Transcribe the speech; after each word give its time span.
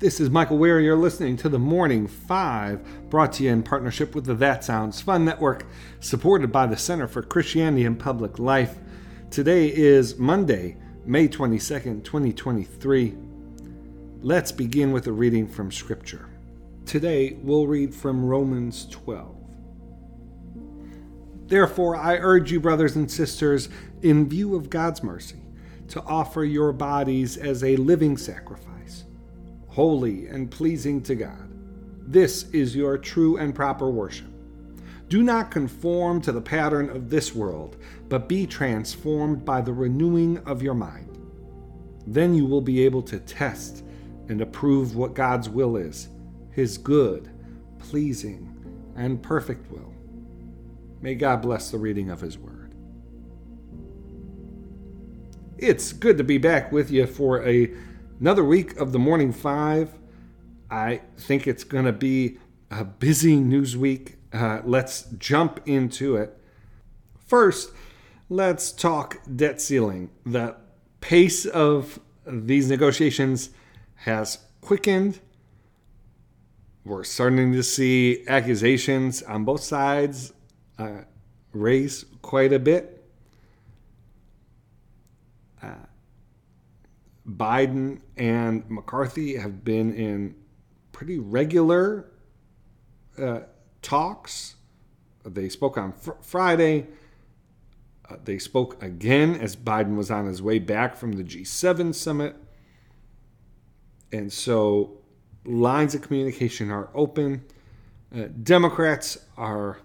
This 0.00 0.18
is 0.18 0.28
Michael 0.28 0.58
Wear. 0.58 0.80
You're 0.80 0.96
listening 0.96 1.36
to 1.36 1.48
the 1.48 1.60
Morning 1.60 2.08
Five, 2.08 2.84
brought 3.10 3.32
to 3.34 3.44
you 3.44 3.50
in 3.50 3.62
partnership 3.62 4.12
with 4.12 4.24
the 4.24 4.34
That 4.34 4.64
Sounds 4.64 5.00
Fun 5.00 5.24
Network, 5.24 5.66
supported 6.00 6.50
by 6.50 6.66
the 6.66 6.76
Center 6.76 7.06
for 7.06 7.22
Christianity 7.22 7.84
and 7.84 7.96
Public 7.96 8.40
Life. 8.40 8.76
Today 9.30 9.68
is 9.72 10.18
Monday, 10.18 10.76
May 11.06 11.28
22nd, 11.28 12.02
2023. 12.02 13.14
Let's 14.20 14.50
begin 14.50 14.90
with 14.90 15.06
a 15.06 15.12
reading 15.12 15.46
from 15.46 15.70
Scripture. 15.70 16.28
Today 16.86 17.38
we'll 17.40 17.68
read 17.68 17.94
from 17.94 18.24
Romans 18.24 18.88
12. 18.90 19.36
Therefore, 21.46 21.94
I 21.94 22.16
urge 22.16 22.50
you, 22.50 22.58
brothers 22.58 22.96
and 22.96 23.08
sisters, 23.08 23.68
in 24.02 24.28
view 24.28 24.56
of 24.56 24.70
God's 24.70 25.04
mercy, 25.04 25.42
to 25.86 26.02
offer 26.02 26.44
your 26.44 26.72
bodies 26.72 27.36
as 27.36 27.62
a 27.62 27.76
living 27.76 28.16
sacrifice, 28.16 29.04
holy 29.74 30.26
and 30.28 30.50
pleasing 30.50 31.02
to 31.02 31.14
God. 31.14 31.50
This 32.06 32.44
is 32.50 32.76
your 32.76 32.96
true 32.96 33.36
and 33.36 33.54
proper 33.54 33.90
worship. 33.90 34.28
Do 35.08 35.22
not 35.22 35.50
conform 35.50 36.20
to 36.22 36.32
the 36.32 36.40
pattern 36.40 36.88
of 36.90 37.10
this 37.10 37.34
world, 37.34 37.76
but 38.08 38.28
be 38.28 38.46
transformed 38.46 39.44
by 39.44 39.60
the 39.60 39.72
renewing 39.72 40.38
of 40.46 40.62
your 40.62 40.74
mind. 40.74 41.18
Then 42.06 42.34
you 42.34 42.46
will 42.46 42.60
be 42.60 42.84
able 42.84 43.02
to 43.02 43.18
test 43.18 43.84
and 44.28 44.40
approve 44.40 44.96
what 44.96 45.14
God's 45.14 45.48
will 45.48 45.76
is, 45.76 46.08
his 46.50 46.78
good, 46.78 47.28
pleasing, 47.78 48.50
and 48.96 49.22
perfect 49.22 49.70
will. 49.70 49.92
May 51.00 51.14
God 51.14 51.42
bless 51.42 51.70
the 51.70 51.78
reading 51.78 52.10
of 52.10 52.20
His 52.20 52.38
Word. 52.38 52.74
It's 55.58 55.92
good 55.92 56.16
to 56.18 56.24
be 56.24 56.38
back 56.38 56.72
with 56.72 56.90
you 56.90 57.06
for 57.06 57.46
a, 57.46 57.74
another 58.24 58.42
week 58.42 58.74
of 58.80 58.92
the 58.92 58.98
Morning 58.98 59.34
Five. 59.34 59.98
I 60.70 61.02
think 61.18 61.46
it's 61.46 61.62
going 61.62 61.84
to 61.84 61.92
be 61.92 62.38
a 62.70 62.82
busy 62.82 63.36
news 63.36 63.76
week. 63.76 64.16
Uh, 64.32 64.62
let's 64.64 65.02
jump 65.18 65.60
into 65.66 66.16
it. 66.16 66.34
First, 67.26 67.72
let's 68.30 68.72
talk 68.72 69.20
debt 69.36 69.60
ceiling. 69.60 70.08
The 70.24 70.56
pace 71.02 71.44
of 71.44 72.00
these 72.26 72.70
negotiations 72.70 73.50
has 73.96 74.38
quickened. 74.62 75.20
We're 76.82 77.04
starting 77.04 77.52
to 77.52 77.62
see 77.62 78.24
accusations 78.26 79.22
on 79.22 79.44
both 79.44 79.62
sides 79.62 80.32
uh, 80.78 81.02
raise 81.52 82.06
quite 82.22 82.54
a 82.54 82.58
bit. 82.58 82.93
Biden 87.36 88.00
and 88.16 88.68
McCarthy 88.68 89.36
have 89.36 89.64
been 89.64 89.94
in 89.94 90.34
pretty 90.92 91.18
regular 91.18 92.06
uh, 93.18 93.40
talks. 93.82 94.56
They 95.24 95.48
spoke 95.48 95.78
on 95.78 95.92
fr- 95.92 96.12
Friday. 96.20 96.86
Uh, 98.08 98.16
they 98.24 98.38
spoke 98.38 98.82
again 98.82 99.34
as 99.34 99.56
Biden 99.56 99.96
was 99.96 100.10
on 100.10 100.26
his 100.26 100.42
way 100.42 100.58
back 100.58 100.96
from 100.96 101.12
the 101.12 101.24
G7 101.24 101.94
summit. 101.94 102.36
And 104.12 104.32
so 104.32 104.98
lines 105.44 105.94
of 105.94 106.02
communication 106.02 106.70
are 106.70 106.90
open. 106.94 107.44
Uh, 108.14 108.28
Democrats 108.42 109.18
are 109.36 109.78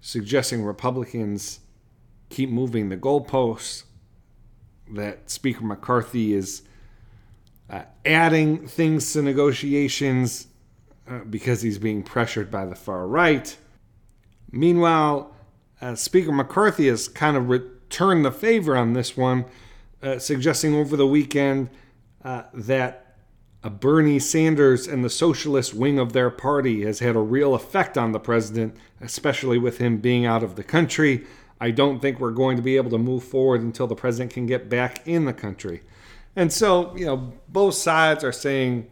suggesting 0.00 0.62
Republicans 0.62 1.60
keep 2.28 2.50
moving 2.50 2.88
the 2.88 2.96
goalposts, 2.96 3.84
that 4.92 5.30
Speaker 5.30 5.64
McCarthy 5.64 6.34
is 6.34 6.62
uh, 7.70 7.82
adding 8.04 8.66
things 8.66 9.12
to 9.12 9.22
negotiations 9.22 10.48
uh, 11.08 11.20
because 11.20 11.62
he's 11.62 11.78
being 11.78 12.02
pressured 12.02 12.50
by 12.50 12.64
the 12.66 12.76
far 12.76 13.06
right. 13.06 13.56
Meanwhile, 14.50 15.34
uh, 15.80 15.94
Speaker 15.94 16.32
McCarthy 16.32 16.88
has 16.88 17.08
kind 17.08 17.36
of 17.36 17.48
returned 17.48 18.24
the 18.24 18.30
favor 18.30 18.76
on 18.76 18.92
this 18.92 19.16
one, 19.16 19.46
uh, 20.02 20.18
suggesting 20.18 20.74
over 20.74 20.96
the 20.96 21.06
weekend 21.06 21.70
uh, 22.24 22.44
that 22.52 23.16
Bernie 23.62 24.18
Sanders 24.18 24.86
and 24.86 25.04
the 25.04 25.10
socialist 25.10 25.72
wing 25.72 25.98
of 25.98 26.12
their 26.12 26.30
party 26.30 26.84
has 26.84 26.98
had 26.98 27.14
a 27.14 27.20
real 27.20 27.54
effect 27.54 27.96
on 27.96 28.12
the 28.12 28.18
president, 28.18 28.76
especially 29.00 29.56
with 29.56 29.78
him 29.78 29.98
being 29.98 30.26
out 30.26 30.42
of 30.42 30.56
the 30.56 30.64
country. 30.64 31.24
I 31.62 31.70
don't 31.70 32.00
think 32.00 32.18
we're 32.18 32.32
going 32.32 32.56
to 32.56 32.62
be 32.62 32.76
able 32.76 32.90
to 32.90 32.98
move 32.98 33.22
forward 33.22 33.60
until 33.60 33.86
the 33.86 33.94
president 33.94 34.32
can 34.32 34.46
get 34.46 34.68
back 34.68 35.06
in 35.06 35.26
the 35.26 35.32
country. 35.32 35.82
And 36.34 36.52
so, 36.52 36.92
you 36.96 37.06
know, 37.06 37.34
both 37.48 37.74
sides 37.74 38.24
are 38.24 38.32
saying 38.32 38.90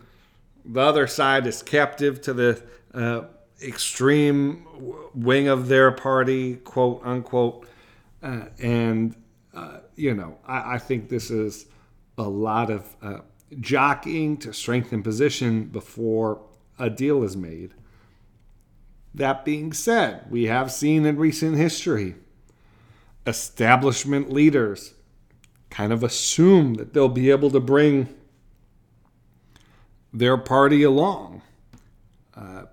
the 0.64 0.80
other 0.80 1.08
side 1.08 1.48
is 1.48 1.64
captive 1.64 2.20
to 2.22 2.32
the 2.32 2.62
uh, 2.94 3.22
extreme 3.60 4.64
wing 5.16 5.48
of 5.48 5.66
their 5.66 5.90
party, 5.90 6.58
quote 6.58 7.02
unquote. 7.04 7.66
Uh, 8.22 8.44
and, 8.60 9.16
uh, 9.52 9.78
you 9.96 10.14
know, 10.14 10.38
I, 10.46 10.74
I, 10.74 10.78
think 10.78 11.08
this 11.08 11.28
is 11.28 11.66
a 12.18 12.28
lot 12.28 12.70
of 12.70 12.94
uh, 13.02 13.18
jockeying 13.58 14.36
to 14.38 14.52
strengthen 14.52 15.02
position 15.02 15.64
before 15.64 16.40
a 16.78 16.88
deal 16.88 17.24
is 17.24 17.36
made. 17.36 17.74
That 19.12 19.44
being 19.44 19.72
said, 19.72 20.30
we 20.30 20.44
have 20.44 20.70
seen 20.70 21.04
in 21.04 21.16
recent 21.16 21.56
history 21.56 22.14
establishment 23.26 24.32
leaders 24.32 24.94
kind 25.68 25.92
of 25.92 26.02
assume 26.02 26.74
that 26.74 26.92
they'll 26.92 27.08
be 27.08 27.30
able 27.30 27.50
to 27.50 27.60
bring 27.60 28.08
their 30.12 30.36
party 30.36 30.82
along 30.82 31.42
uh, 32.34 32.64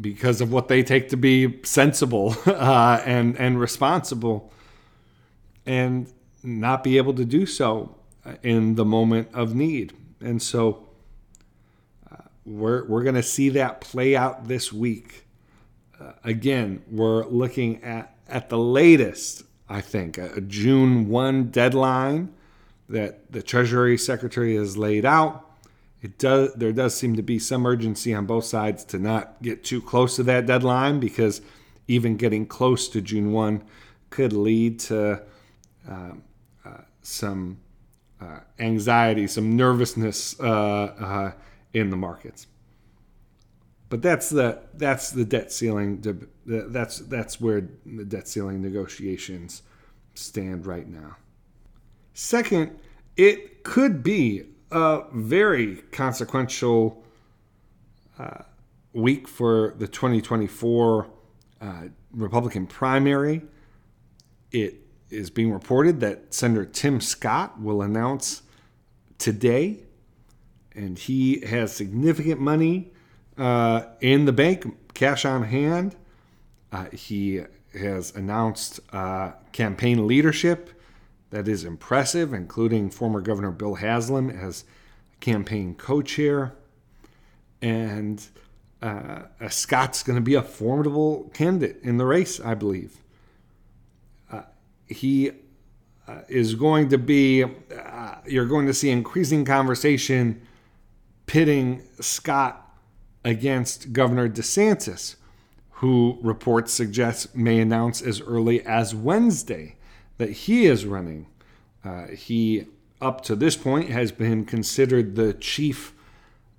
because 0.00 0.40
of 0.40 0.52
what 0.52 0.68
they 0.68 0.82
take 0.82 1.08
to 1.08 1.16
be 1.16 1.60
sensible 1.62 2.36
uh, 2.46 3.00
and 3.04 3.36
and 3.38 3.58
responsible, 3.58 4.52
and 5.64 6.12
not 6.42 6.84
be 6.84 6.96
able 6.98 7.14
to 7.14 7.24
do 7.24 7.46
so 7.46 7.96
in 8.42 8.74
the 8.74 8.84
moment 8.84 9.28
of 9.32 9.54
need. 9.54 9.92
And 10.20 10.40
so 10.40 10.88
uh, 12.10 12.16
we're, 12.44 12.84
we're 12.86 13.02
going 13.02 13.14
to 13.14 13.22
see 13.22 13.50
that 13.50 13.80
play 13.80 14.16
out 14.16 14.48
this 14.48 14.72
week. 14.72 15.26
Uh, 16.00 16.12
again, 16.22 16.82
we're 16.90 17.24
looking 17.26 17.82
at, 17.82 18.16
at 18.28 18.48
the 18.48 18.58
latest, 18.58 19.44
I 19.68 19.80
think, 19.80 20.18
a, 20.18 20.40
June 20.40 21.08
1 21.08 21.50
deadline 21.50 22.32
that 22.88 23.32
the 23.32 23.42
Treasury 23.42 23.96
Secretary 23.96 24.56
has 24.56 24.76
laid 24.76 25.04
out. 25.04 25.50
It 26.02 26.18
does, 26.18 26.52
there 26.54 26.72
does 26.72 26.94
seem 26.94 27.16
to 27.16 27.22
be 27.22 27.38
some 27.38 27.66
urgency 27.66 28.12
on 28.12 28.26
both 28.26 28.44
sides 28.44 28.84
to 28.86 28.98
not 28.98 29.40
get 29.42 29.64
too 29.64 29.80
close 29.80 30.16
to 30.16 30.22
that 30.24 30.46
deadline 30.46 31.00
because 31.00 31.40
even 31.88 32.16
getting 32.16 32.46
close 32.46 32.88
to 32.88 33.00
June 33.00 33.32
1 33.32 33.62
could 34.10 34.32
lead 34.32 34.80
to 34.80 35.22
uh, 35.88 36.12
uh, 36.64 36.70
some 37.02 37.58
uh, 38.20 38.40
anxiety, 38.58 39.26
some 39.26 39.56
nervousness 39.56 40.38
uh, 40.40 40.44
uh, 40.44 41.32
in 41.72 41.90
the 41.90 41.96
markets. 41.96 42.46
But 43.94 44.02
that's 44.02 44.28
the 44.28 44.58
that's 44.74 45.12
the 45.12 45.24
debt 45.24 45.52
ceiling. 45.52 46.02
That's 46.44 46.98
that's 46.98 47.40
where 47.40 47.68
the 47.86 48.04
debt 48.04 48.26
ceiling 48.26 48.60
negotiations 48.60 49.62
stand 50.14 50.66
right 50.66 50.88
now. 50.88 51.14
Second, 52.12 52.76
it 53.16 53.62
could 53.62 54.02
be 54.02 54.46
a 54.72 55.02
very 55.12 55.76
consequential 55.92 57.04
uh, 58.18 58.42
week 58.92 59.28
for 59.28 59.76
the 59.78 59.86
2024 59.86 61.06
uh, 61.60 61.82
Republican 62.10 62.66
primary. 62.66 63.42
It 64.50 64.74
is 65.08 65.30
being 65.30 65.52
reported 65.52 66.00
that 66.00 66.34
Senator 66.34 66.64
Tim 66.64 67.00
Scott 67.00 67.60
will 67.60 67.80
announce 67.80 68.42
today, 69.18 69.84
and 70.74 70.98
he 70.98 71.46
has 71.46 71.72
significant 71.72 72.40
money 72.40 72.90
uh, 73.38 73.82
in 74.00 74.24
the 74.24 74.32
bank, 74.32 74.94
cash 74.94 75.24
on 75.24 75.44
hand. 75.44 75.96
Uh, 76.72 76.86
he 76.92 77.42
has 77.78 78.14
announced 78.14 78.80
uh, 78.92 79.32
campaign 79.52 80.06
leadership 80.06 80.70
that 81.30 81.48
is 81.48 81.64
impressive, 81.64 82.32
including 82.32 82.90
former 82.90 83.20
Governor 83.20 83.50
Bill 83.50 83.74
Haslam 83.74 84.30
as 84.30 84.64
campaign 85.20 85.74
co 85.74 86.02
chair. 86.02 86.54
And 87.60 88.24
uh, 88.82 89.22
Scott's 89.48 90.02
going 90.02 90.16
to 90.16 90.22
be 90.22 90.34
a 90.34 90.42
formidable 90.42 91.30
candidate 91.34 91.80
in 91.82 91.96
the 91.96 92.04
race, 92.04 92.38
I 92.38 92.54
believe. 92.54 92.98
Uh, 94.30 94.42
he 94.86 95.30
uh, 96.06 96.20
is 96.28 96.54
going 96.54 96.90
to 96.90 96.98
be, 96.98 97.44
you're 98.26 98.46
going 98.46 98.66
to 98.66 98.74
see 98.74 98.90
increasing 98.90 99.44
conversation 99.44 100.42
pitting 101.26 101.82
Scott 102.00 102.63
against 103.24 103.92
Governor 103.92 104.28
DeSantis, 104.28 105.16
who 105.78 106.18
reports 106.22 106.72
suggest 106.72 107.34
may 107.34 107.58
announce 107.58 108.02
as 108.02 108.20
early 108.20 108.64
as 108.64 108.94
Wednesday 108.94 109.76
that 110.18 110.30
he 110.30 110.66
is 110.66 110.86
running. 110.86 111.26
Uh, 111.84 112.08
he, 112.08 112.66
up 113.00 113.22
to 113.22 113.34
this 113.34 113.56
point, 113.56 113.90
has 113.90 114.12
been 114.12 114.44
considered 114.44 115.16
the 115.16 115.34
chief 115.34 115.94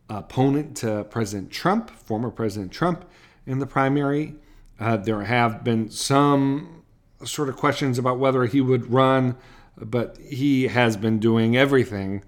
opponent 0.10 0.78
to 0.78 1.04
President 1.06 1.52
Trump, 1.52 1.90
former 1.90 2.30
President 2.30 2.72
Trump, 2.72 3.06
in 3.46 3.60
the 3.60 3.66
primary. 3.66 4.36
Uh, 4.80 4.98
there 4.98 5.24
have 5.24 5.64
been 5.64 5.90
some 5.90 6.84
sort 7.24 7.50
of 7.50 7.56
questions 7.56 7.98
about 7.98 8.20
whether 8.20 8.46
he 8.46 8.62
would 8.62 8.92
run, 8.92 9.36
but 9.78 10.18
he 10.18 10.68
has 10.68 10.98
been 10.98 11.20
doing 11.20 11.56
everything 11.56 12.24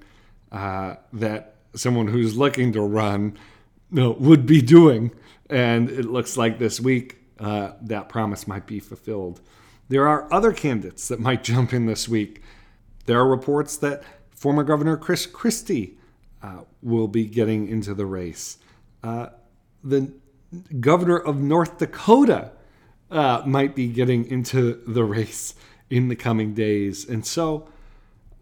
uh, 0.51 0.95
that 1.11 1.55
someone 1.75 2.07
who's 2.07 2.37
looking 2.37 2.71
to 2.71 2.81
run 2.81 3.37
know, 3.91 4.11
would 4.11 4.45
be 4.45 4.61
doing. 4.61 5.11
And 5.49 5.89
it 5.89 6.05
looks 6.05 6.37
like 6.37 6.59
this 6.59 6.79
week 6.79 7.17
uh, 7.39 7.71
that 7.81 8.09
promise 8.09 8.47
might 8.47 8.67
be 8.67 8.79
fulfilled. 8.79 9.41
There 9.89 10.07
are 10.07 10.31
other 10.33 10.51
candidates 10.51 11.07
that 11.07 11.19
might 11.19 11.43
jump 11.43 11.73
in 11.73 11.85
this 11.85 12.09
week. 12.09 12.41
There 13.05 13.19
are 13.19 13.27
reports 13.27 13.77
that 13.77 14.03
former 14.31 14.63
Governor 14.63 14.97
Chris 14.97 15.25
Christie 15.25 15.97
uh, 16.43 16.61
will 16.83 17.07
be 17.07 17.25
getting 17.25 17.67
into 17.67 17.93
the 17.93 18.05
race. 18.05 18.57
Uh, 19.03 19.27
the 19.83 20.11
governor 20.79 21.17
of 21.17 21.37
North 21.37 21.77
Dakota 21.77 22.51
uh, 23.09 23.41
might 23.45 23.75
be 23.75 23.87
getting 23.87 24.25
into 24.25 24.81
the 24.85 25.03
race 25.03 25.55
in 25.89 26.09
the 26.09 26.15
coming 26.15 26.53
days. 26.53 27.07
And 27.07 27.25
so, 27.25 27.69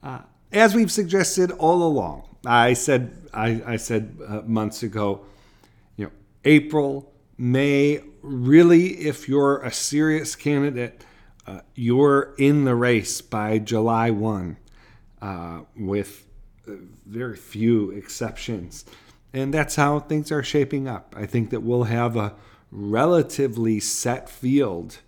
uh, 0.02 0.22
as 0.52 0.74
we've 0.74 0.92
suggested 0.92 1.52
all 1.52 1.84
along, 1.84 2.24
I 2.46 2.74
said 2.74 3.28
I, 3.34 3.62
I 3.66 3.76
said 3.78 4.18
uh, 4.28 4.42
months 4.46 4.84
ago, 4.84 5.26
April, 6.46 7.12
May, 7.38 8.02
really, 8.22 9.00
if 9.00 9.28
you're 9.28 9.62
a 9.62 9.72
serious 9.72 10.36
candidate, 10.36 11.04
uh, 11.46 11.62
you're 11.74 12.34
in 12.38 12.64
the 12.64 12.76
race 12.76 13.22
by 13.22 13.58
July 13.60 14.10
1 14.12 14.58
with 15.76 16.26
very 17.06 17.36
few 17.36 17.92
exceptions. 17.92 18.86
And 19.34 19.54
that's 19.54 19.76
how 19.76 20.00
things 20.00 20.32
are 20.32 20.44
shaping 20.44 20.88
up. 20.88 21.14
I 21.18 21.26
think 21.26 21.50
that 21.50 21.62
we'll 21.62 21.84
have 21.84 22.16
a 22.16 22.34
relatively 22.72 23.80
set 23.80 24.30
field 24.30 25.00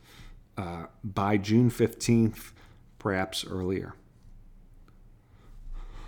uh, 0.58 0.88
by 1.04 1.38
June 1.38 1.70
15th, 1.72 2.52
perhaps 3.00 3.46
earlier. 3.46 3.94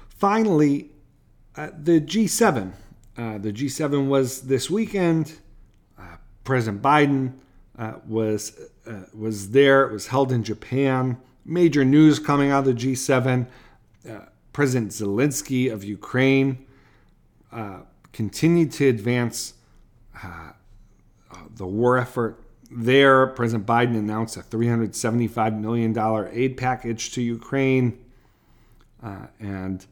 Finally, 0.10 0.92
uh, 1.56 1.70
the 1.78 2.02
G7. 2.02 2.74
Uh, 3.20 3.38
the 3.38 3.52
G7 3.52 4.08
was 4.08 4.42
this 4.44 4.70
weekend. 4.70 5.34
Uh, 5.98 6.18
President 6.44 6.82
Biden 6.82 7.34
uh, 7.78 7.94
was 8.08 8.60
uh, 8.88 9.04
was 9.14 9.52
there. 9.52 9.88
It 9.88 9.92
was 9.92 10.08
held 10.08 10.32
in 10.32 10.44
Japan. 10.44 11.18
Major 11.46 11.84
news 11.84 12.20
coming 12.20 12.52
out 12.52 12.68
of 12.68 12.78
the 12.78 12.94
G7 12.94 13.48
President 14.54 14.92
Zelensky 14.92 15.72
of 15.72 15.84
Ukraine 15.84 16.66
uh, 17.52 17.80
continued 18.12 18.72
to 18.74 18.90
advance 18.90 19.54
uh, 20.22 20.52
uh, 21.32 21.38
the 21.56 21.66
war 21.66 21.98
effort 21.98 22.44
there. 22.72 23.28
President 23.28 23.66
Biden 23.66 23.98
announced 23.98 24.38
a 24.38 24.42
$375 24.42 25.60
million 25.60 25.98
aid 26.32 26.58
package 26.58 27.12
to 27.14 27.22
Ukraine, 27.22 28.04
uh, 29.02 29.28
and 29.40 29.86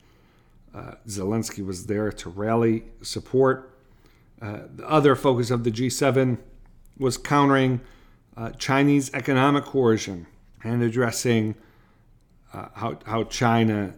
uh, 0.78 0.96
Zelensky 1.08 1.66
was 1.66 1.88
there 1.88 2.12
to 2.12 2.30
rally 2.30 2.84
support. 3.02 3.78
Uh, 4.42 4.60
the 4.76 4.88
other 4.88 5.16
focus 5.16 5.50
of 5.50 5.64
the 5.64 5.72
G7 5.72 6.38
was 6.98 7.18
countering 7.18 7.82
Chinese 8.60 9.12
economic 9.16 9.64
coercion 9.64 10.28
and 10.64 10.84
addressing 10.84 11.56
how, 12.52 13.00
how 13.06 13.24
China 13.24 13.96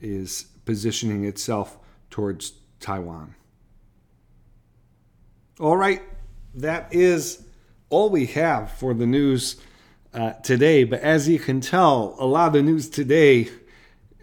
is 0.00 0.48
positioning 0.66 1.24
itself 1.24 1.78
towards 2.10 2.52
Taiwan. 2.78 3.34
All 5.58 5.76
right, 5.76 6.02
that 6.54 6.92
is 6.94 7.44
all 7.90 8.08
we 8.08 8.26
have 8.26 8.72
for 8.72 8.94
the 8.94 9.06
news 9.06 9.56
uh, 10.14 10.32
today. 10.34 10.84
But 10.84 11.00
as 11.00 11.28
you 11.28 11.38
can 11.38 11.60
tell, 11.60 12.16
a 12.18 12.26
lot 12.26 12.48
of 12.48 12.52
the 12.54 12.62
news 12.62 12.88
today 12.88 13.48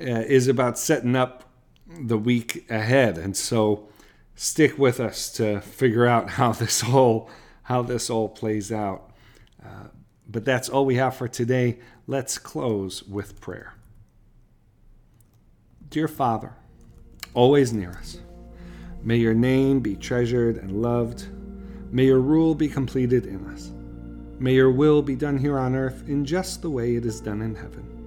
uh, 0.01 0.05
is 0.05 0.47
about 0.47 0.79
setting 0.79 1.15
up 1.15 1.43
the 1.89 2.17
week 2.17 2.69
ahead, 2.69 3.17
and 3.17 3.35
so 3.35 3.87
stick 4.35 4.77
with 4.77 4.99
us 4.99 5.31
to 5.33 5.61
figure 5.61 6.05
out 6.05 6.29
how 6.31 6.51
this 6.51 6.83
all 6.83 7.29
how 7.63 7.81
this 7.81 8.09
all 8.09 8.29
plays 8.29 8.71
out. 8.71 9.11
Uh, 9.63 9.87
but 10.29 10.45
that's 10.45 10.69
all 10.69 10.85
we 10.85 10.95
have 10.95 11.15
for 11.15 11.27
today. 11.27 11.79
Let's 12.05 12.37
close 12.37 13.03
with 13.03 13.41
prayer. 13.41 13.73
Dear 15.89 16.07
Father, 16.07 16.53
always 17.33 17.73
near 17.73 17.91
us, 17.91 18.19
may 19.03 19.17
your 19.17 19.33
name 19.33 19.81
be 19.81 19.95
treasured 19.95 20.57
and 20.57 20.81
loved. 20.81 21.27
May 21.91 22.05
your 22.05 22.19
rule 22.19 22.55
be 22.55 22.67
completed 22.67 23.25
in 23.25 23.45
us. 23.47 23.71
May 24.39 24.53
your 24.53 24.71
will 24.71 25.01
be 25.01 25.15
done 25.15 25.37
here 25.37 25.57
on 25.57 25.75
earth 25.75 26.03
in 26.07 26.25
just 26.25 26.61
the 26.61 26.69
way 26.69 26.95
it 26.95 27.05
is 27.05 27.21
done 27.21 27.41
in 27.41 27.55
heaven. 27.55 28.06